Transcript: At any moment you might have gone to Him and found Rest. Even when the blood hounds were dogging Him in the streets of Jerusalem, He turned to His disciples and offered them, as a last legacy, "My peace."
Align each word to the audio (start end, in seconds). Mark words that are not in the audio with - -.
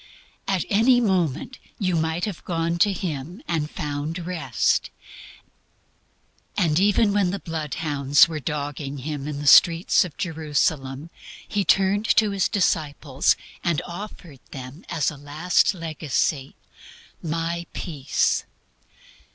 At 0.47 0.65
any 0.67 0.99
moment 0.99 1.59
you 1.77 1.95
might 1.95 2.25
have 2.25 2.43
gone 2.43 2.79
to 2.79 2.91
Him 2.91 3.43
and 3.47 3.69
found 3.69 4.25
Rest. 4.25 4.89
Even 6.59 7.13
when 7.13 7.29
the 7.29 7.37
blood 7.37 7.75
hounds 7.75 8.27
were 8.27 8.39
dogging 8.39 8.97
Him 8.97 9.27
in 9.27 9.37
the 9.37 9.45
streets 9.45 10.03
of 10.03 10.17
Jerusalem, 10.17 11.11
He 11.47 11.63
turned 11.63 12.05
to 12.15 12.31
His 12.31 12.49
disciples 12.49 13.35
and 13.63 13.79
offered 13.85 14.39
them, 14.49 14.85
as 14.89 15.11
a 15.11 15.17
last 15.17 15.75
legacy, 15.75 16.55
"My 17.21 17.67
peace." 17.73 18.45